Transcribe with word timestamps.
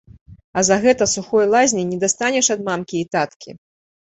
А 0.61 0.63
за 0.69 0.77
гэта 0.85 1.07
сухой 1.15 1.45
лазні 1.57 1.83
не 1.91 1.99
дастанеш 2.05 2.51
ад 2.57 2.67
мамкі 2.71 2.95
і 3.03 3.09
таткі? 3.17 3.49